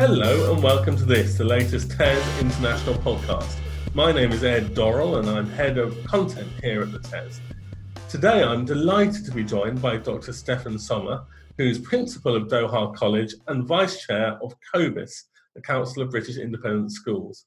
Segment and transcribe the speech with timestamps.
[0.00, 3.58] Hello and welcome to this, the latest TES International podcast.
[3.92, 7.38] My name is Ed Dorrell and I'm head of content here at the TES.
[8.08, 10.32] Today I'm delighted to be joined by Dr.
[10.32, 11.26] Stefan Sommer,
[11.58, 15.24] who's principal of Doha College and vice chair of COBIS,
[15.54, 17.44] the Council of British Independent Schools.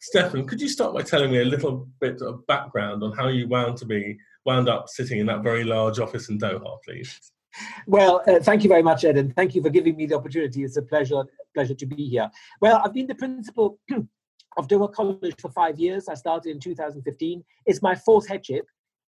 [0.00, 3.46] Stefan, could you start by telling me a little bit of background on how you
[3.46, 7.30] wound to be wound up sitting in that very large office in Doha, please?
[7.86, 10.64] Well, uh, thank you very much, Ed, and thank you for giving me the opportunity.
[10.64, 12.30] It's a pleasure, pleasure to be here.
[12.60, 13.78] Well, I've been the principal
[14.56, 16.08] of Doha College for five years.
[16.08, 17.44] I started in 2015.
[17.66, 18.66] It's my fourth headship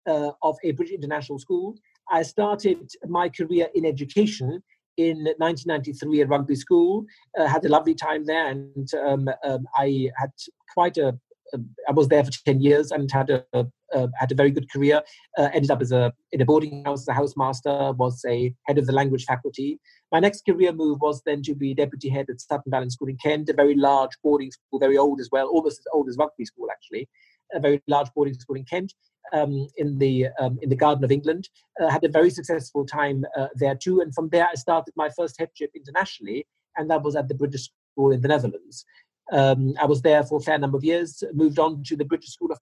[0.07, 1.75] uh, of a British international school.
[2.11, 4.61] I started my career in education
[4.97, 7.05] in 1993 at Rugby School.
[7.37, 10.31] Uh, had a lovely time there, and um, um, I had
[10.73, 11.17] quite a.
[11.87, 13.45] I was there for 10 years and had a,
[13.93, 15.01] uh, had a very good career.
[15.37, 17.95] Uh, ended up as a in a boarding house as a housemaster.
[17.97, 19.79] Was a head of the language faculty.
[20.11, 23.17] My next career move was then to be deputy head at Sutton Valence School in
[23.17, 26.45] Kent, a very large boarding school, very old as well, almost as old as Rugby
[26.45, 27.09] School actually.
[27.53, 28.93] A very large boarding school in Kent.
[29.31, 31.49] Um, in the um, in the Garden of England.
[31.81, 35.09] Uh, had a very successful time uh, there too, and from there I started my
[35.17, 38.85] first headship internationally, and that was at the British School in the Netherlands.
[39.31, 41.23] Um, I was there for a fair number of years.
[41.33, 42.59] Moved on to the British School of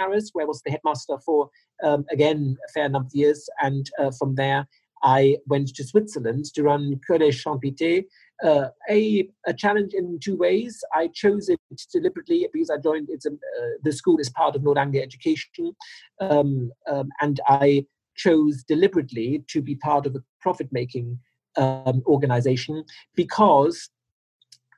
[0.00, 1.50] Paris, where I was the headmaster for
[1.84, 4.66] um, again a fair number of years, and uh, from there
[5.02, 8.04] I went to Switzerland to run Collège Champittet,
[8.44, 10.82] uh, a, a challenge in two ways.
[10.94, 11.60] I chose it
[11.92, 15.74] deliberately because I joined it's a, uh, the school is part of Nord Anglia Education,
[16.20, 21.18] um, um, and I chose deliberately to be part of a profit making
[21.56, 23.88] um, organization because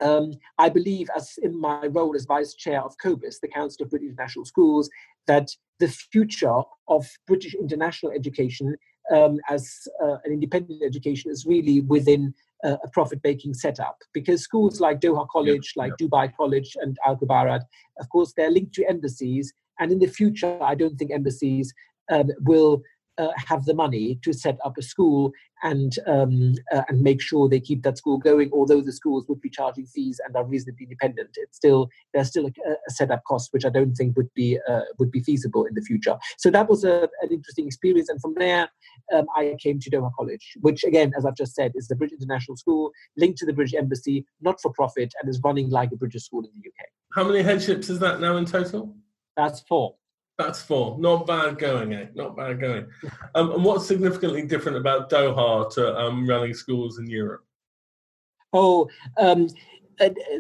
[0.03, 3.91] um, I believe, as in my role as vice chair of COBIS, the Council of
[3.91, 4.91] British International Schools,
[5.27, 8.77] that the future of British international education
[9.13, 9.63] um, as
[10.03, 13.99] uh, an independent education is really within uh, a profit-making setup.
[14.13, 17.63] Because schools like Doha College, like Dubai College, and Al Khubairat,
[18.01, 19.53] of course, they're linked to embassies.
[19.79, 21.73] And in the future, I don't think embassies
[22.11, 22.83] um, will
[23.19, 27.49] uh, have the money to set up a school and um, uh, and make sure
[27.49, 28.51] they keep that school going.
[28.53, 32.47] Although the schools would be charging fees and are reasonably independent, it's still there's still
[32.47, 35.75] a, a setup cost which I don't think would be uh, would be feasible in
[35.75, 36.17] the future.
[36.39, 38.69] So that was a, an interesting experience, and from there
[39.15, 42.21] um, I came to Doha College, which again, as I've just said, is the British
[42.21, 45.97] International School linked to the British Embassy, not for profit, and is running like a
[45.97, 46.87] British school in the UK.
[47.15, 48.95] How many headships is that now in total?
[49.37, 49.95] That's four.
[50.43, 50.99] That's four.
[50.99, 52.07] Not bad going, eh?
[52.15, 52.87] Not bad going.
[53.35, 57.45] Um, and what's significantly different about Doha to um, running schools in Europe?
[58.53, 58.89] Oh,
[59.19, 59.49] um,
[60.01, 60.39] uh, uh,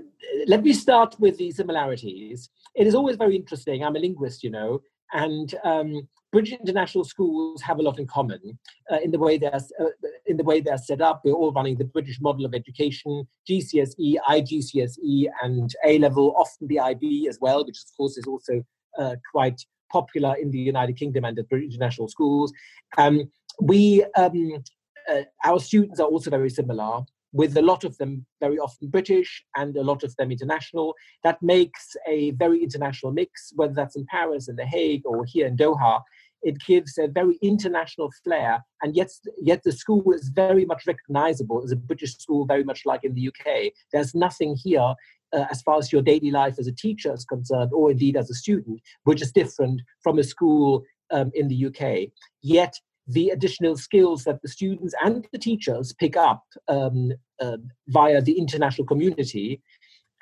[0.49, 2.51] let me start with the similarities.
[2.75, 3.85] It is always very interesting.
[3.85, 4.83] I'm a linguist, you know,
[5.13, 8.59] and um, British international schools have a lot in common
[8.91, 9.85] uh, in the way they're uh,
[10.27, 11.21] in the way they're set up.
[11.25, 16.35] We're all running the British model of education: GCSE, IGCSE, and A level.
[16.37, 18.65] Often the IB as well, which of course is also
[18.99, 22.53] uh, quite popular in the United Kingdom and at international schools.
[22.99, 23.31] Um,
[23.61, 24.63] we, um,
[25.11, 29.43] uh, our students are also very similar, with a lot of them very often British
[29.57, 30.95] and a lot of them international.
[31.25, 35.47] That makes a very international mix, whether that's in Paris, in The Hague, or here
[35.47, 36.03] in Doha.
[36.43, 39.11] It gives a very international flair, and yet,
[39.41, 43.15] yet the school is very much recognizable as a British school, very much like in
[43.15, 43.73] the UK.
[43.93, 44.95] There's nothing here
[45.33, 48.31] uh, as far as your daily life as a teacher is concerned, or indeed as
[48.31, 52.11] a student, which is different from a school um, in the UK.
[52.43, 52.75] Yet,
[53.07, 57.57] the additional skills that the students and the teachers pick up um, uh,
[57.89, 59.61] via the international community,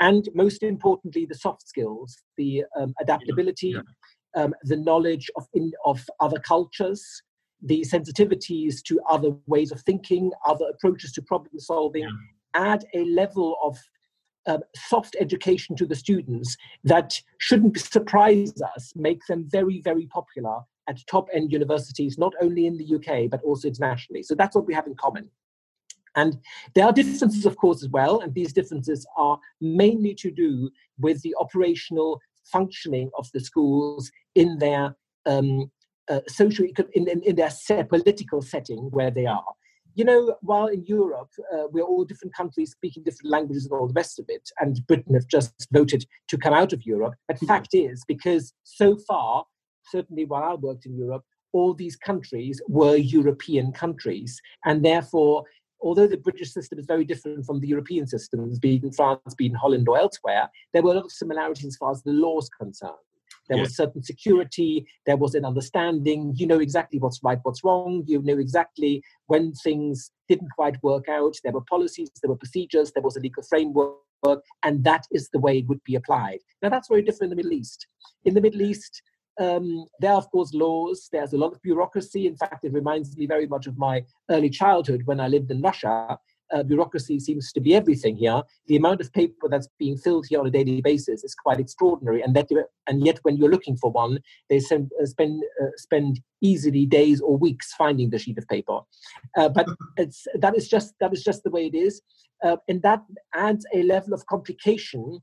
[0.01, 3.81] and most importantly, the soft skills, the um, adaptability, yeah.
[4.37, 4.45] Yeah.
[4.45, 7.05] Um, the knowledge of, in, of other cultures,
[7.63, 12.73] the sensitivities to other ways of thinking, other approaches to problem solving, yeah.
[12.73, 13.77] add a level of
[14.47, 20.61] um, soft education to the students that shouldn't surprise us, make them very, very popular
[20.89, 24.23] at top end universities, not only in the UK, but also internationally.
[24.23, 25.31] So that's what we have in common.
[26.17, 26.39] And
[26.75, 31.23] there are differences, of course, as well, and these differences are mainly to do with
[31.23, 35.71] the operational functioning of the schools in their um,
[36.09, 39.45] uh, social in, in, in their political setting where they are
[39.95, 43.87] you know, while in Europe, uh, we're all different countries speaking different languages and all
[43.87, 47.15] the rest of it, and Britain have just voted to come out of Europe.
[47.29, 49.45] But the fact is, because so far,
[49.91, 54.41] certainly while I worked in Europe, all these countries were European countries.
[54.65, 55.45] And therefore,
[55.81, 59.35] although the British system is very different from the European systems, be it in France,
[59.37, 62.03] be it in Holland or elsewhere, there were a lot of similarities as far as
[62.03, 62.95] the law is concerned.
[63.51, 64.87] There was certain security.
[65.07, 66.33] There was an understanding.
[66.37, 68.05] You know exactly what's right, what's wrong.
[68.07, 71.35] You know exactly when things didn't quite work out.
[71.43, 73.97] There were policies, there were procedures, there was a legal framework.
[74.63, 76.41] and that is the way it would be applied.
[76.63, 77.87] Now, that's very different in the Middle East.
[78.25, 79.03] In the Middle East,
[79.41, 81.09] um, there are, of course, laws.
[81.11, 82.27] There's a lot of bureaucracy.
[82.27, 85.63] In fact, it reminds me very much of my early childhood when I lived in
[85.63, 86.19] Russia
[86.53, 88.43] uh, bureaucracy seems to be everything here.
[88.67, 92.23] The amount of paper that's being filled here on a daily basis is quite extraordinary,
[92.23, 92.49] and that
[92.87, 94.19] and yet when you're looking for one,
[94.49, 98.81] they send, uh, spend uh, spend easily days or weeks finding the sheet of paper.
[99.37, 99.67] Uh, but
[99.97, 102.03] it's that is just that is just the way it is,
[102.45, 103.03] uh, and that
[103.35, 105.21] adds a level of complication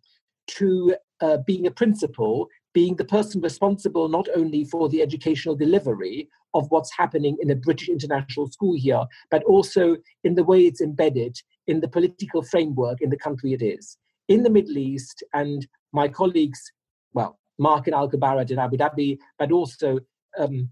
[0.47, 6.29] to uh, being a principal being the person responsible not only for the educational delivery
[6.53, 10.81] of what's happening in a British international school here, but also in the way it's
[10.81, 13.97] embedded in the political framework in the country it is.
[14.27, 16.59] In the Middle East, and my colleagues,
[17.13, 19.99] well, Mark and Al Khubairat in Abu Dhabi, but also
[20.37, 20.69] um,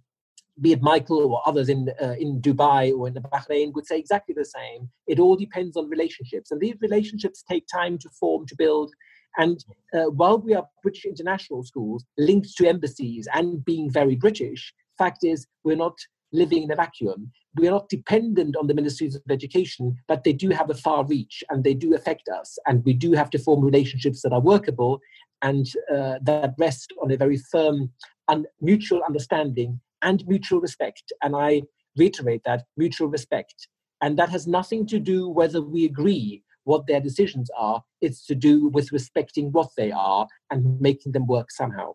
[0.62, 4.34] be it Michael or others in uh, in Dubai or in Bahrain would say exactly
[4.34, 4.90] the same.
[5.08, 8.94] It all depends on relationships, and these relationships take time to form, to build,
[9.38, 9.64] and
[9.94, 15.24] uh, while we are British international schools linked to embassies and being very British, fact
[15.24, 15.98] is we're not
[16.32, 17.32] living in a vacuum.
[17.56, 21.06] We are not dependent on the ministries of education, but they do have a far
[21.06, 22.58] reach and they do affect us.
[22.68, 25.00] And we do have to form relationships that are workable
[25.42, 27.92] and uh, that rest on a very firm
[28.28, 31.14] and mutual understanding and mutual respect.
[31.22, 31.64] And I
[31.98, 33.68] reiterate that mutual respect.
[34.02, 37.84] And that has nothing to do whether we agree what their decisions are.
[38.02, 41.94] It's to do with respecting what they are and making them work somehow.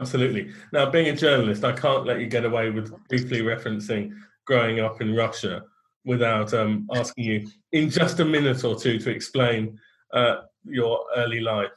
[0.00, 0.52] Absolutely.
[0.72, 4.12] Now, being a journalist, I can't let you get away with briefly referencing
[4.44, 5.62] growing up in Russia
[6.04, 9.78] without um, asking you in just a minute or two to explain
[10.12, 11.70] uh, your early life.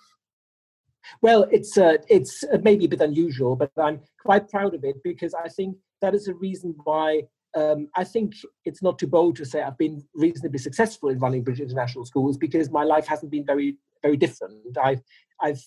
[1.22, 5.34] Well, it's uh, it's maybe a bit unusual, but I'm quite proud of it because
[5.34, 7.24] I think that is a reason why
[7.56, 8.34] um, I think
[8.66, 12.38] it's not too bold to say I've been reasonably successful in running British international schools
[12.38, 14.56] because my life hasn't been very very different.
[14.82, 15.02] I've
[15.42, 15.64] I've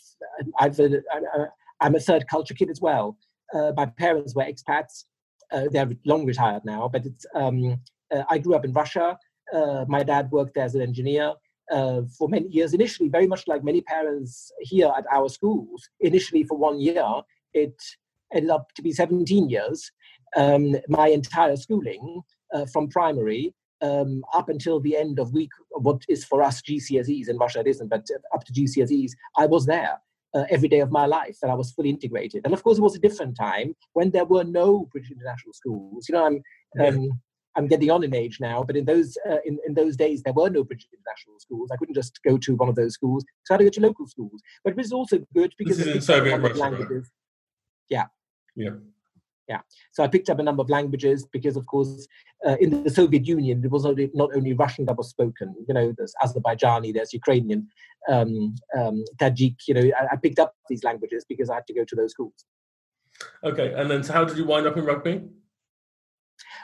[0.59, 0.89] I've uh,
[1.81, 3.17] I'm a third culture kid as well.
[3.55, 5.05] Uh, my parents were expats.
[5.53, 7.81] Uh, they're long retired now, but it's um,
[8.15, 9.19] uh, I grew up in Russia.
[9.53, 11.35] Uh, my dad worked there as an engineer.
[11.71, 16.43] Uh, for many years, initially, very much like many parents here at our schools, initially
[16.43, 17.05] for one year,
[17.55, 17.75] it
[18.35, 19.91] ended up to be 17 years
[20.37, 22.23] um, my entire schooling
[22.55, 27.29] uh, from primary um, up until the end of week, what is for us GCSEs
[27.29, 29.99] in Russia it isn't, but up to GCSEs, I was there
[30.35, 32.43] uh, every day of my life that I was fully integrated.
[32.45, 36.09] And of course, it was a different time when there were no British international schools.
[36.09, 36.43] You know, I'm
[36.85, 37.21] um,
[37.57, 40.33] I'm getting on in age now, but in those uh, in, in those days there
[40.33, 41.71] were no British international schools.
[41.73, 43.81] I couldn't just go to one of those schools, so I had to go to
[43.81, 44.41] local schools.
[44.63, 46.59] But it was also good because this is in Soviet Russia.
[46.59, 47.11] Languages.
[47.89, 48.07] Yeah.
[48.55, 48.71] Yeah
[49.51, 49.61] yeah.
[49.93, 52.07] So i picked up a number of languages because of course
[52.47, 53.85] uh, in the soviet union it was
[54.23, 57.67] not only russian that was spoken you know there's azerbaijani there's ukrainian
[58.09, 58.33] um,
[58.79, 61.85] um, tajik you know I, I, picked up these languages because i had to go
[61.85, 62.39] to those schools.
[63.51, 65.15] Okay and then so how did you wind up in rugby?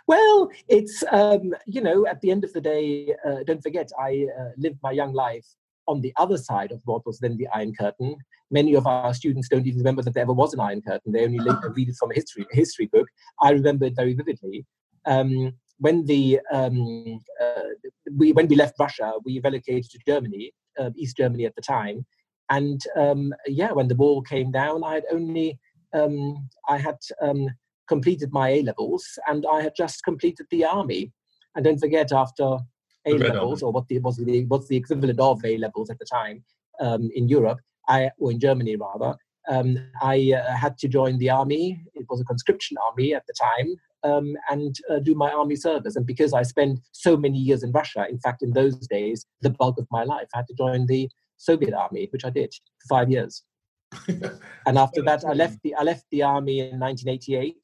[0.06, 4.10] Well it's um, you know at the end of the day uh, don't forget i
[4.40, 5.48] uh, lived my young life
[5.86, 8.16] on the other side of what was then the Iron Curtain.
[8.50, 11.12] Many of our students don't even remember that there ever was an Iron Curtain.
[11.12, 13.08] They only read it from a history a history book.
[13.40, 14.64] I remember it very vividly.
[15.06, 17.68] Um, when the um, uh,
[18.16, 22.06] we when we left Russia, we relocated to Germany, uh, East Germany at the time,
[22.50, 25.58] and um, yeah, when the wall came down, I had only
[25.92, 27.48] um, I had um,
[27.88, 31.12] completed my A levels, and I had just completed the army.
[31.54, 32.58] And don't forget, after
[33.06, 36.04] a levels, or what the, was the what's the equivalent of A levels at the
[36.04, 36.42] time
[36.80, 39.16] um, in Europe, I or in Germany rather.
[39.48, 41.80] Um, I uh, had to join the army.
[41.94, 45.94] It was a conscription army at the time, um, and uh, do my army service.
[45.94, 49.50] And because I spent so many years in Russia, in fact, in those days, the
[49.50, 52.96] bulk of my life, I had to join the Soviet army, which I did for
[52.96, 53.44] five years.
[54.08, 57.56] and after that, I left the I left the army in 1988,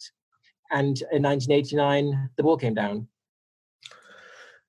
[0.71, 3.09] and in 1989, the war came down.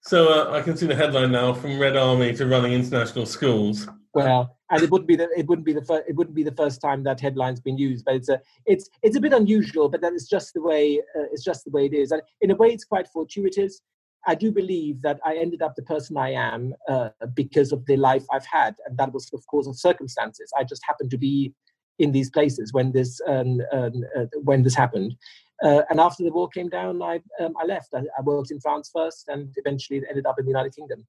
[0.05, 3.87] So uh, I can see the headline now: from Red Army to running international schools.
[4.13, 6.51] Well, and it wouldn't be the it wouldn't be the first it wouldn't be the
[6.51, 10.01] first time that headline's been used, but it's a it's it's a bit unusual, but
[10.01, 12.55] that is just the way uh, it's just the way it is, and in a
[12.55, 13.81] way, it's quite fortuitous.
[14.25, 17.97] I do believe that I ended up the person I am uh, because of the
[17.97, 20.51] life I've had, and that was, of course, of circumstances.
[20.57, 21.53] I just happened to be
[21.99, 25.15] in these places when this um, um, uh, when this happened,
[25.63, 27.93] uh, and after the war came down, I, um, I left.
[27.93, 31.05] I, I, worked in France first and eventually ended up in the United Kingdom.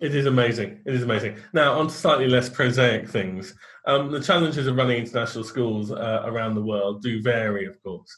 [0.00, 0.80] It is amazing.
[0.84, 1.38] It is amazing.
[1.52, 3.54] Now, on to slightly less prosaic things.
[3.86, 8.14] Um, the challenges of running international schools uh, around the world do vary, of course.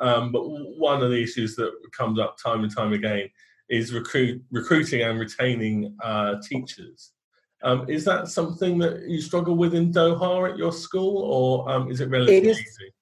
[0.00, 3.30] Um, but one of the issues that comes up time and time again
[3.70, 7.12] is recruit, recruiting and retaining uh, teachers.
[7.64, 11.90] Um, is that something that you struggle with in Doha at your school, or um,
[11.90, 12.92] is it relatively it is, easy?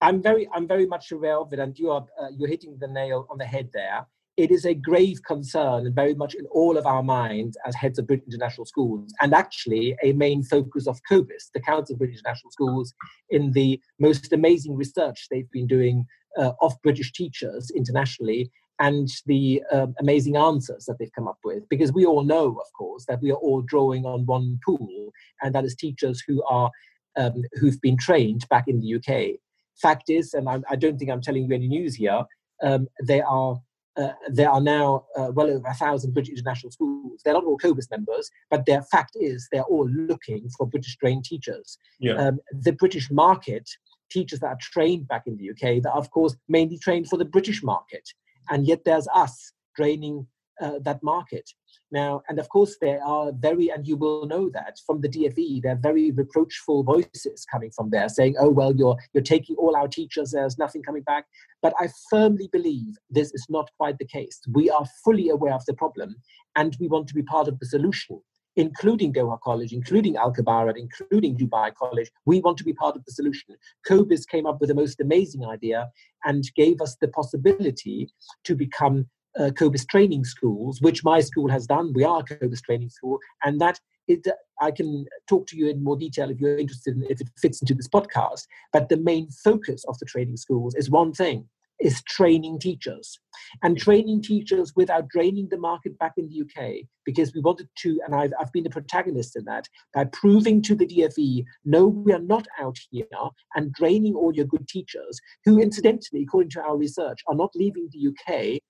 [0.00, 2.88] I'm very, I'm very much aware of it, and you are uh, you're hitting the
[2.88, 4.06] nail on the head there.
[4.36, 8.00] It is a grave concern and very much in all of our minds as heads
[8.00, 12.18] of British International Schools, and actually a main focus of COBIS, the Council of British
[12.18, 12.92] International Schools,
[13.30, 16.04] in the most amazing research they've been doing
[16.36, 21.68] uh, of British teachers internationally and the um, amazing answers that they've come up with.
[21.68, 25.12] Because we all know, of course, that we are all drawing on one pool,
[25.42, 26.70] and that is teachers who are
[27.16, 29.38] um, who've been trained back in the UK.
[29.80, 32.24] Fact is, and I, I don't think I'm telling you any news here,
[32.62, 33.60] um, there are
[33.96, 37.20] uh, there are now uh, well over a thousand British international schools.
[37.24, 41.24] They're not all COBIS members, but their fact is they're all looking for British trained
[41.24, 41.78] teachers.
[42.00, 42.14] Yeah.
[42.14, 43.70] Um, the British market,
[44.10, 47.16] teachers that are trained back in the UK, that are of course mainly trained for
[47.16, 48.08] the British market
[48.50, 50.26] and yet there's us draining
[50.60, 51.50] uh, that market.
[51.90, 55.62] Now and of course there are very and you will know that from the dfe
[55.62, 59.76] there are very reproachful voices coming from there saying oh well you're you're taking all
[59.76, 61.26] our teachers there's nothing coming back.
[61.62, 64.40] But i firmly believe this is not quite the case.
[64.52, 66.16] We are fully aware of the problem
[66.56, 68.20] and we want to be part of the solution
[68.56, 72.10] including Doha College, including Al Khubairat, including Dubai College.
[72.24, 73.56] We want to be part of the solution.
[73.86, 75.90] COBIS came up with the most amazing idea
[76.24, 78.10] and gave us the possibility
[78.44, 79.06] to become
[79.38, 81.92] uh, COBIS training schools, which my school has done.
[81.94, 84.26] We are COBIS training school, and that it,
[84.60, 87.60] I can talk to you in more detail if you're interested, in, if it fits
[87.60, 88.46] into this podcast.
[88.72, 91.48] But the main focus of the training schools is one thing
[91.80, 93.18] is training teachers.
[93.62, 98.00] And training teachers without draining the market back in the UK because we wanted to,
[98.06, 102.12] and I've, I've been a protagonist in that, by proving to the DFE, no, we
[102.12, 103.06] are not out here
[103.54, 107.88] and draining all your good teachers who, incidentally, according to our research, are not leaving
[107.92, 108.60] the UK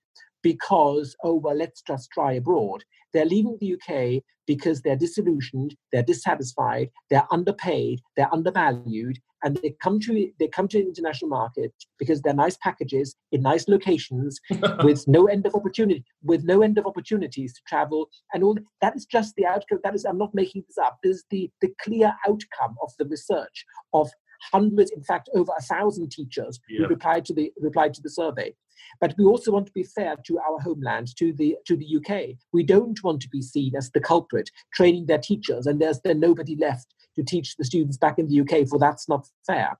[0.45, 2.85] because, oh, well, let's just try abroad.
[3.13, 9.75] They're leaving the UK because they're disillusioned, they're dissatisfied, they're underpaid, they're undervalued, and they
[9.83, 14.39] come to they come to the international market because they're nice packages in nice locations
[14.83, 18.97] with no end of opportunity with no end of opportunities to travel and all that
[18.97, 21.69] is just the outcome that is i'm not making this up this is the the
[21.83, 24.11] clear outcome of the research of
[24.53, 28.55] hundreds in fact over a thousand teachers who replied to the replied to the survey
[29.01, 32.37] but we also want to be fair to our homeland, to the to the UK.
[32.53, 36.21] We don't want to be seen as the culprit, training their teachers, and there's then
[36.21, 39.79] nobody left to teach the students back in the UK, for that's not fair.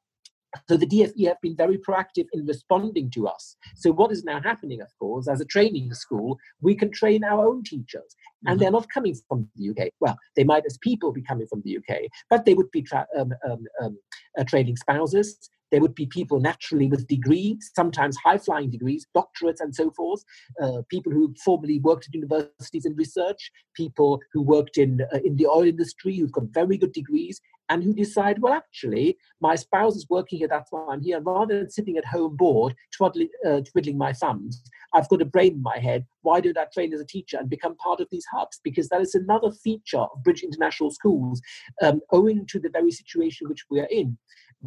[0.69, 3.57] So the DFE have been very proactive in responding to us.
[3.77, 7.47] So what is now happening, of course, as a training school, we can train our
[7.47, 8.63] own teachers, and mm-hmm.
[8.63, 9.91] they're not coming from the UK.
[10.01, 13.07] Well, they might as people be coming from the UK, but they would be tra-
[13.19, 13.99] um, um, um,
[14.39, 15.51] uh, training spouses.
[15.75, 20.23] There would be people naturally with degrees, sometimes high flying degrees, doctorates, and so forth.
[20.63, 25.35] Uh, people who formerly worked at universities in research, people who worked in, uh, in
[25.35, 29.97] the oil industry, who've got very good degrees, and who decide, well, actually, my spouse
[29.97, 31.21] is working here, that's why I'm here.
[31.21, 35.55] Rather than sitting at home bored, twiddling, uh, twiddling my thumbs, I've got a brain
[35.55, 36.07] in my head.
[36.23, 38.61] Why don't I train as a teacher and become part of these hubs?
[38.63, 41.41] Because that is another feature of British International Schools,
[41.83, 44.19] um, owing to the very situation which we are in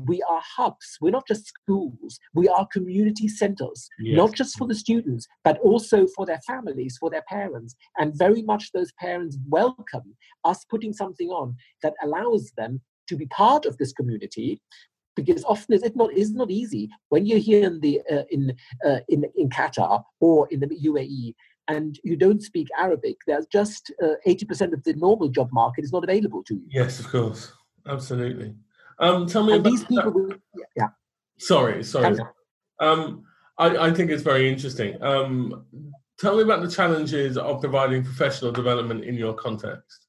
[0.05, 0.97] we are hubs.
[1.01, 2.19] We're not just schools.
[2.33, 4.17] We are community centers, yes.
[4.17, 7.75] not just for the students, but also for their families, for their parents.
[7.97, 13.25] And very much those parents welcome us putting something on that allows them to be
[13.27, 14.61] part of this community.
[15.15, 18.99] Because often it's not is not easy when you're here in the uh, in uh,
[19.09, 21.33] in in Qatar or in the UAE
[21.67, 23.17] and you don't speak Arabic.
[23.25, 26.67] There's just uh, eighty percent of the normal job market is not available to you.
[26.69, 27.51] Yes, of course,
[27.87, 28.53] absolutely.
[28.99, 30.11] Um, tell me and about these people.
[30.11, 30.33] Will,
[30.75, 30.89] yeah.
[31.37, 32.17] Sorry, sorry.
[32.79, 33.23] Um,
[33.57, 35.01] I, I think it's very interesting.
[35.01, 35.65] Um,
[36.19, 40.07] tell me about the challenges of providing professional development in your context.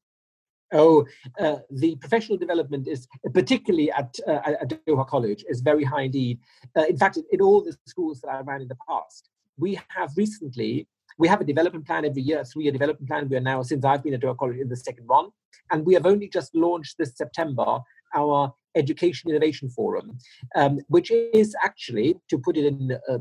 [0.72, 1.06] Oh,
[1.40, 6.40] uh, the professional development is particularly at, uh, at Doha College is very high indeed.
[6.76, 10.10] Uh, in fact, in, all the schools that I ran in the past, we have
[10.16, 10.86] recently
[11.18, 13.28] we have a development plan every year, a three-year development plan.
[13.28, 15.30] We are now, since I've been at Doha College, in the second one,
[15.72, 17.80] and we have only just launched this September
[18.14, 20.18] our Education Innovation Forum,
[20.54, 23.18] um, which is actually, to put it in, uh,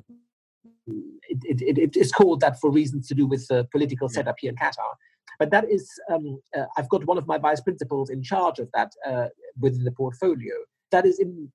[0.88, 4.51] it, it, it is called that for reasons to do with the political setup here
[4.51, 4.94] in Qatar.
[5.39, 8.70] But that is, um, uh, I've got one of my vice principals in charge of
[8.74, 9.27] that uh,
[9.60, 10.54] within the portfolio.
[10.92, 11.51] That is in,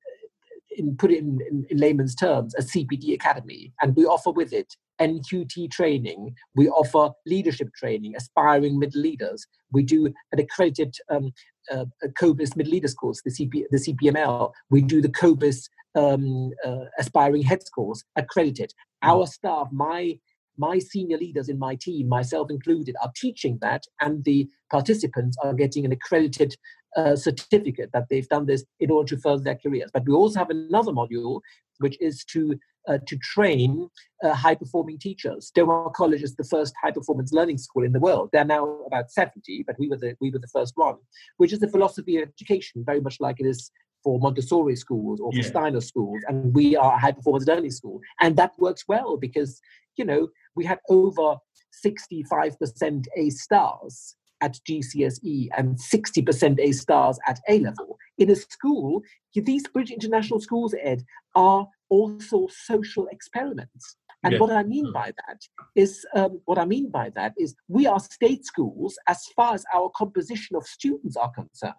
[0.77, 4.53] in put it in, in, in layman's terms, a CPD academy, and we offer with
[4.53, 6.35] it NQT training.
[6.55, 9.47] We offer leadership training, aspiring middle leaders.
[9.73, 11.33] We do an accredited um,
[11.71, 11.85] uh,
[12.19, 14.53] COBIS middle leaders course, the, CP, the CPML.
[14.71, 18.73] We do the COBIS um, uh, aspiring heads course, accredited.
[19.03, 20.19] Our staff, my
[20.59, 25.55] my senior leaders in my team, myself included, are teaching that, and the participants are
[25.55, 26.55] getting an accredited
[26.97, 29.91] uh, certificate that they've done this in order to further their careers.
[29.93, 31.41] But we also have another module,
[31.79, 32.59] which is to
[32.89, 33.89] uh, to train
[34.23, 35.53] uh, high performing teachers.
[35.57, 38.31] Doha College is the first high performance learning school in the world.
[38.33, 40.97] They're now about 70, but we were the we were the first one,
[41.37, 43.71] which is the philosophy of education, very much like it is
[44.03, 45.45] for Montessori schools or for yeah.
[45.45, 49.61] Steiner schools, and we are a high performance learning school, and that works well because
[49.97, 51.37] you know we had over
[51.85, 57.97] 65% A stars at GCSE and 60% A stars at A level.
[58.19, 59.03] In a school,
[59.35, 63.97] these British international schools, Ed, are also social experiments.
[64.25, 64.39] And yeah.
[64.39, 65.41] what I mean by that
[65.75, 69.65] is, um, what I mean by that is, we are state schools as far as
[69.75, 71.75] our composition of students are concerned.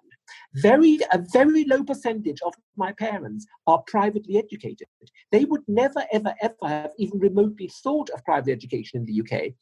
[0.55, 4.87] Very, a very low percentage of my parents are privately educated.
[5.31, 9.53] They would never, ever, ever have even remotely thought of private education in the UK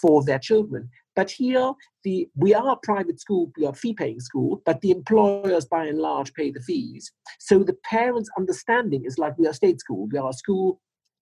[0.00, 0.88] for their children.
[1.16, 1.72] But here,
[2.04, 5.98] the we are a private school, we are fee-paying school, but the employers, by and
[5.98, 7.12] large, pay the fees.
[7.38, 10.08] So the parents' understanding is like we are state school.
[10.10, 10.80] We are a school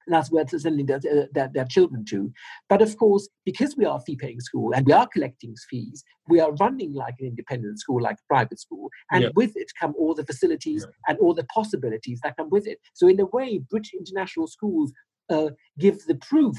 [0.08, 1.00] and that's where they're sending their,
[1.32, 2.32] their, their, children to.
[2.70, 6.02] But of course, because we are a fee paying school and we are collecting fees,
[6.28, 8.88] we are running like an independent school, like a private school.
[9.12, 12.78] And with it come all the facilities and all the possibilities that come with it.
[12.94, 14.92] So, in a way, British international schools
[15.28, 16.56] uh, give the proof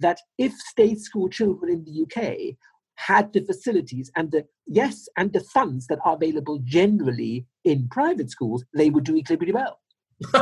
[0.00, 2.56] that if state school children in the UK
[2.96, 8.30] had the facilities and the yes and the funds that are available generally in private
[8.30, 9.80] schools, they would do equally well.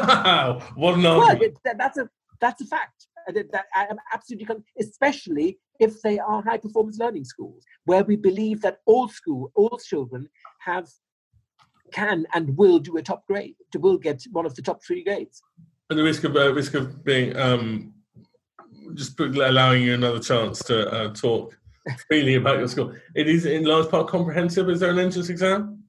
[0.74, 1.38] what an well,
[1.76, 2.08] that's a
[2.40, 3.06] that's a fact.
[3.28, 4.46] That I am absolutely,
[4.78, 9.78] especially if they are high performance learning schools, where we believe that all school, all
[9.84, 10.28] children
[10.60, 10.88] have,
[11.92, 15.42] can and will do a top grade, will get one of the top three grades.
[15.90, 17.94] And the risk of uh, risk of being um,
[18.94, 21.58] just allowing you another chance to uh, talk
[22.08, 22.92] freely about your school.
[23.14, 24.68] It is in large part comprehensive.
[24.68, 25.84] Is there an entrance exam?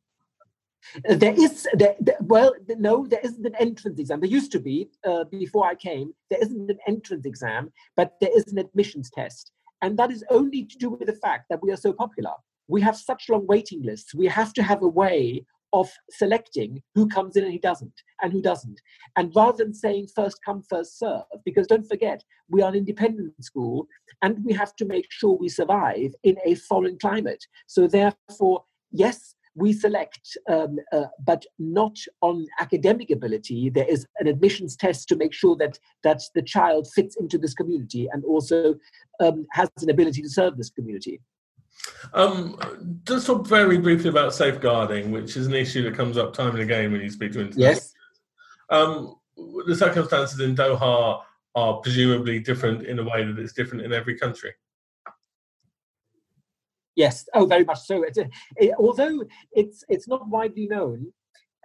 [1.03, 4.19] There is, there, there, well, no, there isn't an entrance exam.
[4.19, 6.13] There used to be uh, before I came.
[6.29, 10.63] There isn't an entrance exam, but there is an admissions test, and that is only
[10.65, 12.31] to do with the fact that we are so popular.
[12.67, 14.13] We have such long waiting lists.
[14.13, 15.45] We have to have a way
[15.79, 18.81] of selecting who comes in and who doesn't, and who doesn't.
[19.15, 23.43] And rather than saying first come, first serve, because don't forget, we are an independent
[23.43, 23.87] school
[24.21, 27.45] and we have to make sure we survive in a foreign climate.
[27.67, 33.71] So, therefore, yes, we select, um, uh, but not on academic ability.
[33.71, 37.55] There is an admissions test to make sure that that the child fits into this
[37.55, 38.75] community and also
[39.19, 41.21] um, has an ability to serve this community.
[42.13, 46.51] Um, just talk very briefly about safeguarding, which is an issue that comes up time
[46.51, 47.73] and again when you speak to international.
[47.73, 47.93] Yes.
[48.69, 49.15] Um,
[49.65, 51.21] the circumstances in Doha
[51.55, 54.53] are presumably different in a way that it's different in every country.
[56.95, 58.03] Yes, oh, very much so.
[58.03, 58.17] It,
[58.57, 61.13] it, although it's it's not widely known,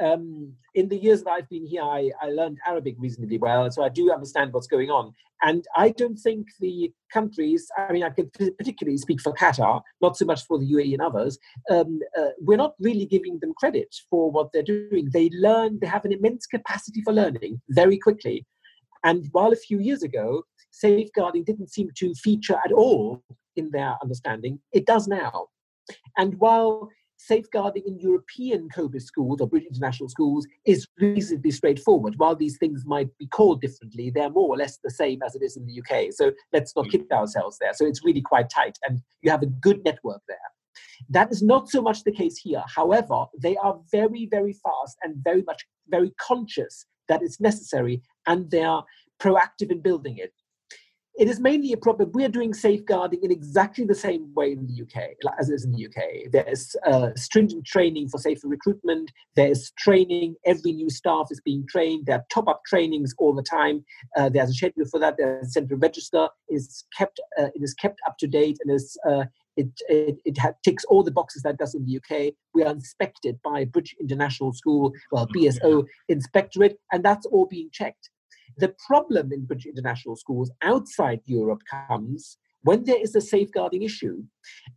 [0.03, 3.83] um, in the years that I've been here, I, I learned Arabic reasonably well, so
[3.83, 5.12] I do understand what's going on.
[5.43, 10.17] And I don't think the countries, I mean, I can particularly speak for Qatar, not
[10.17, 11.38] so much for the UAE and others,
[11.71, 15.09] um, uh, we're not really giving them credit for what they're doing.
[15.12, 18.47] They learn, they have an immense capacity for learning very quickly.
[19.05, 23.23] And while a few years ago, safeguarding didn't seem to feature at all
[23.57, 24.61] in their understanding.
[24.73, 25.49] It does now.
[26.17, 26.88] And while
[27.26, 32.14] safeguarding in European COBIS schools or British international schools is reasonably straightforward.
[32.16, 35.42] While these things might be called differently, they're more or less the same as it
[35.42, 36.12] is in the UK.
[36.12, 36.90] So let's not hmm.
[36.90, 37.72] kid ourselves there.
[37.74, 40.38] So it's really quite tight, and you have a good network there.
[41.11, 42.62] That is not so much the case here.
[42.74, 48.50] However, they are very, very fast and very much very conscious that it's necessary, and
[48.50, 48.85] they are
[49.20, 50.32] proactive in building it
[51.18, 52.11] it is mainly a problem.
[52.12, 55.64] We are doing safeguarding in exactly the same way in the UK as it is
[55.64, 56.33] in the UK.
[56.33, 59.12] There is uh, stringent training for safer recruitment.
[59.37, 60.37] There is training.
[60.46, 62.07] Every new staff is being trained.
[62.07, 63.85] There are top-up trainings all the time.
[64.16, 65.16] Uh, there's a schedule for that.
[65.18, 66.29] There's a central register.
[66.48, 67.20] is kept.
[67.38, 68.96] Uh, it is kept up to date and is.
[69.09, 69.25] Uh,
[69.57, 72.33] it, it, it ticks all the boxes that it does in the UK.
[72.55, 78.09] We are inspected by British International School, well, BSO Inspectorate, and that's all being checked.
[78.59, 84.23] The problem in British international schools outside Europe comes when there is a safeguarding issue.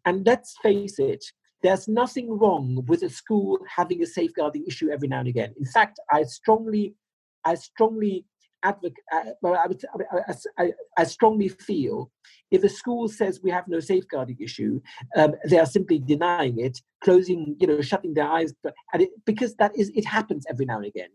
[0.05, 1.23] And let's face it,
[1.61, 5.53] there's nothing wrong with a school having a safeguarding issue every now and again.
[5.59, 6.95] In fact, I strongly,
[7.43, 8.25] I strongly
[8.63, 9.67] advocate, uh, well, I,
[10.11, 12.11] I, I, I, strongly feel
[12.55, 14.81] if a school says we have no safeguarding issue,
[15.15, 18.53] um, they are simply denying it, closing, you know, shutting their eyes,
[18.93, 21.09] and it, because that is, it happens every now and again.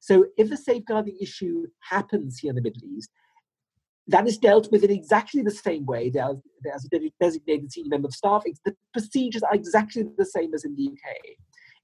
[0.00, 3.10] So if a safeguarding issue happens here in the Middle East,
[4.06, 6.10] that is dealt with in exactly the same way.
[6.10, 8.42] There's, a designated senior member of staff.
[8.64, 11.16] The procedures are exactly the same as in the UK.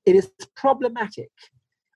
[0.07, 1.31] It is problematic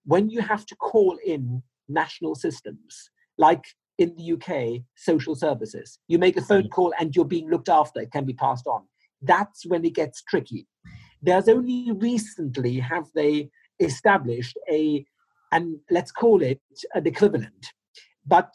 [0.04, 3.64] when you have to call in national systems, like
[3.98, 5.98] in the UK, social services.
[6.08, 8.82] You make a phone call and you're being looked after, it can be passed on.
[9.22, 10.66] That's when it gets tricky.
[11.22, 15.04] There's only recently have they established a,
[15.52, 16.60] and let's call it
[16.94, 17.66] an equivalent.
[18.26, 18.54] But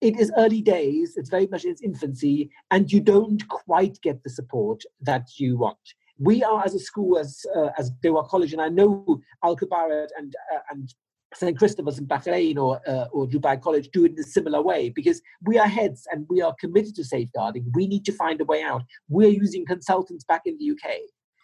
[0.00, 4.22] it is early days, it's very much in its infancy, and you don't quite get
[4.22, 5.78] the support that you want.
[6.18, 10.08] We are, as a school, as uh, as Doha College, and I know Al Khubairat
[10.16, 10.94] and uh, and
[11.34, 11.58] St.
[11.58, 15.20] Christopher's in Bahrain or uh, or Dubai College do it in a similar way because
[15.42, 17.70] we are heads and we are committed to safeguarding.
[17.74, 18.82] We need to find a way out.
[19.08, 20.96] We're using consultants back in the UK.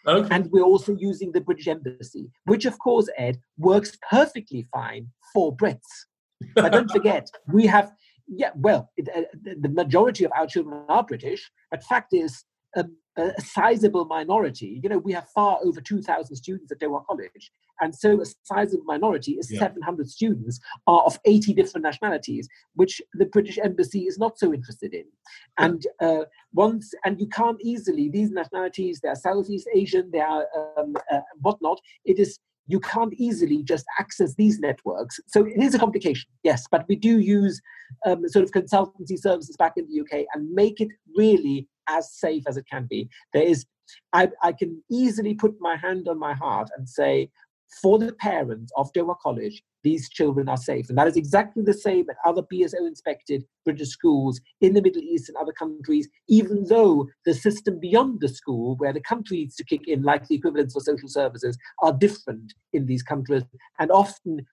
[0.07, 0.35] Okay.
[0.35, 5.55] And we're also using the British Embassy, which, of course, Ed, works perfectly fine for
[5.55, 5.91] Brits.
[6.55, 7.91] But don't forget, we have
[8.27, 9.23] yeah, well, it, uh,
[9.59, 12.45] the majority of our children are British, but fact is,
[12.77, 17.51] um, a sizable minority, you know, we have far over 2,000 students at Doha College,
[17.81, 19.59] and so a sizable minority is yeah.
[19.59, 24.93] 700 students are of 80 different nationalities, which the British Embassy is not so interested
[24.93, 25.03] in.
[25.57, 30.47] And uh, once, and you can't easily, these nationalities, they are Southeast Asian, they are
[30.77, 35.19] um, uh, whatnot, it is you can't easily just access these networks.
[35.27, 37.61] So it is a complication, yes, but we do use
[38.05, 42.43] um, sort of consultancy services back in the UK and make it really as safe
[42.47, 43.09] as it can be.
[43.33, 43.65] There is,
[44.13, 47.29] I, I can easily put my hand on my heart and say,
[47.81, 50.89] for the parents of Doha College, these children are safe.
[50.89, 55.01] And that is exactly the same at other BSO inspected British schools in the Middle
[55.01, 59.55] East and other countries, even though the system beyond the school, where the country needs
[59.55, 63.43] to kick in, like the equivalents for social services, are different in these countries
[63.79, 64.45] and often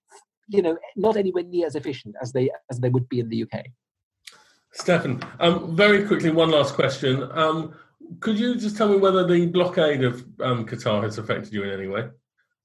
[0.49, 3.45] you know not anywhere near as efficient as they as they would be in the
[3.45, 3.67] UK.
[4.73, 7.29] Stefan, um, very quickly, one last question.
[7.33, 7.75] Um,
[8.21, 11.71] could you just tell me whether the blockade of um, Qatar has affected you in
[11.71, 12.09] any way?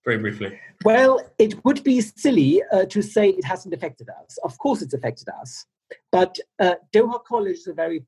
[0.06, 0.60] Very briefly?
[0.84, 4.38] Well, it would be silly uh, to say it hasn't affected us.
[4.44, 5.66] Of course, it's affected us.
[6.12, 8.06] But uh, Doha College is a very,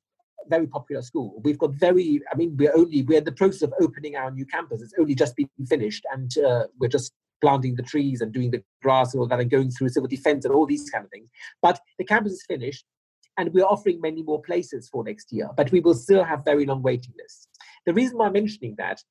[0.47, 1.41] very popular school.
[1.43, 4.45] We've got very, I mean, we're only, we're in the process of opening our new
[4.45, 4.81] campus.
[4.81, 8.63] It's only just been finished, and uh, we're just planting the trees and doing the
[8.81, 11.29] grass and all that, and going through civil defense and all these kind of things.
[11.61, 12.85] But the campus is finished,
[13.37, 16.65] and we're offering many more places for next year, but we will still have very
[16.65, 17.47] long waiting lists.
[17.85, 19.03] The reason why I'm mentioning that,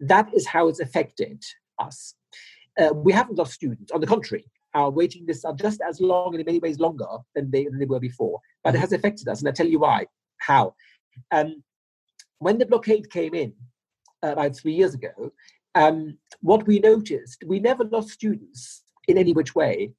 [0.00, 1.42] that is how it's affected
[1.78, 2.14] us.
[2.78, 3.90] Uh, we haven't lost students.
[3.92, 7.06] On the contrary, our waiting lists are just as long and in many ways longer
[7.34, 8.40] than they, than they were before.
[8.62, 10.06] But it has affected us, and I'll tell you why.
[10.38, 10.74] How?
[11.32, 11.62] Um,
[12.38, 13.52] when the blockade came in
[14.22, 15.32] uh, about three years ago,
[15.74, 19.92] um, what we noticed, we never lost students in any which way,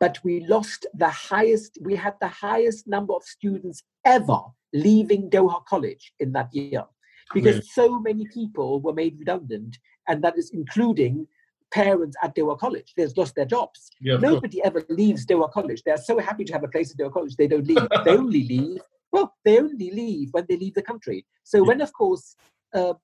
[0.00, 4.38] but we lost the highest, we had the highest number of students ever
[4.72, 6.84] leaving Doha College in that year
[7.32, 11.26] because so many people were made redundant, and that is including
[11.74, 12.94] parents at Doha College.
[12.96, 13.90] They've lost their jobs.
[14.00, 15.82] Yeah, Nobody ever leaves Doha College.
[15.84, 17.36] They're so happy to have a place at Doha College.
[17.36, 17.86] They don't leave.
[18.04, 18.80] they only leave.
[19.12, 21.26] Well, they only leave when they leave the country.
[21.42, 21.64] So yeah.
[21.64, 22.36] when, of course,
[22.74, 22.94] uh,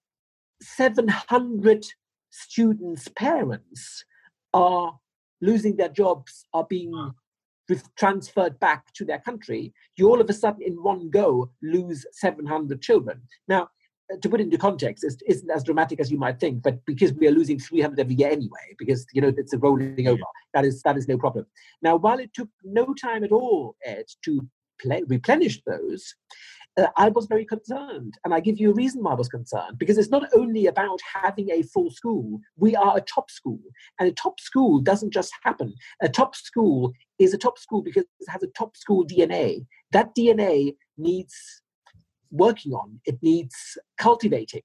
[0.62, 1.84] 700
[2.30, 4.04] students' parents
[4.54, 4.98] are
[5.40, 6.92] losing their jobs, are being
[7.96, 12.82] transferred back to their country, you all of a sudden in one go lose 700
[12.82, 13.22] children.
[13.48, 13.68] Now,
[14.20, 17.12] to put it into context, it isn't as dramatic as you might think, but because
[17.12, 20.22] we are losing 300 every year anyway, because you know it's a rolling over,
[20.54, 21.46] that is that is no problem.
[21.82, 24.46] Now, while it took no time at all, Ed, to
[24.80, 26.14] play, replenish those,
[26.76, 29.78] uh, I was very concerned, and I give you a reason why I was concerned
[29.78, 32.40] because it's not only about having a full school.
[32.56, 33.60] We are a top school,
[33.98, 35.74] and a top school doesn't just happen.
[36.02, 39.66] A top school is a top school because it has a top school DNA.
[39.92, 41.62] That DNA needs
[42.30, 44.62] working on, it needs cultivating.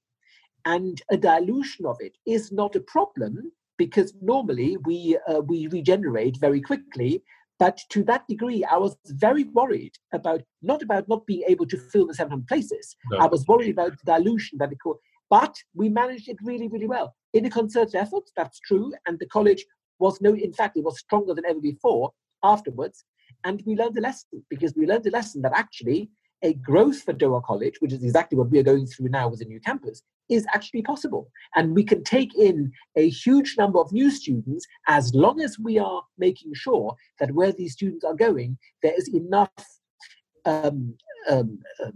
[0.64, 6.38] And a dilution of it is not a problem because normally we, uh, we regenerate
[6.38, 7.22] very quickly.
[7.58, 11.78] But to that degree, I was very worried about not about not being able to
[11.78, 12.96] fill the 700 places.
[13.10, 13.18] No.
[13.18, 14.96] I was worried about the dilution that it could.
[15.30, 17.14] But we managed it really, really well.
[17.32, 18.92] In a concerted effort, that's true.
[19.06, 19.64] And the college
[19.98, 23.04] was no, in fact, it was stronger than ever before afterwards.
[23.44, 26.10] And we learned a lesson because we learned a lesson that actually
[26.42, 29.40] a growth for Doha College, which is exactly what we are going through now with
[29.40, 31.30] the new campus, is actually possible.
[31.54, 35.78] And we can take in a huge number of new students as long as we
[35.78, 39.50] are making sure that where these students are going, there is enough
[40.44, 40.94] um,
[41.28, 41.92] um, um,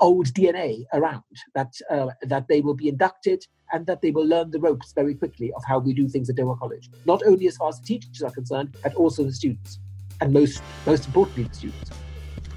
[0.00, 1.22] old DNA around
[1.54, 5.14] that, uh, that they will be inducted and that they will learn the ropes very
[5.14, 6.90] quickly of how we do things at Doha College.
[7.06, 9.78] Not only as far as the teachers are concerned, but also the students.
[10.20, 12.03] And most, most importantly, the students.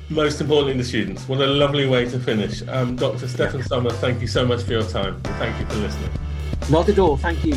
[0.09, 1.27] Most importantly, the students.
[1.27, 2.65] What a lovely way to finish.
[2.67, 3.27] Um, Dr.
[3.27, 5.19] Stefan Sommer, thank you so much for your time.
[5.21, 6.09] Thank you for listening.
[6.69, 7.17] Not at all.
[7.17, 7.55] Thank you.